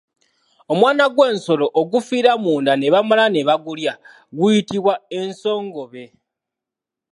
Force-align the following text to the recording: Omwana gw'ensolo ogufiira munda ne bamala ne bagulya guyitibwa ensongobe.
Omwana 0.71 1.05
gw'ensolo 1.15 1.65
ogufiira 1.81 2.31
munda 2.43 2.73
ne 2.77 2.87
bamala 2.93 3.25
ne 3.29 3.41
bagulya 3.49 3.93
guyitibwa 4.37 4.93
ensongobe. 5.19 6.03